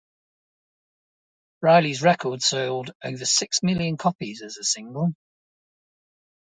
Riley's 1.61 2.01
record 2.01 2.41
sold 2.41 2.89
over 3.03 3.23
six 3.23 3.61
million 3.61 3.97
copies 3.97 4.41
as 4.41 4.57
a 4.57 4.63
single. 4.63 5.13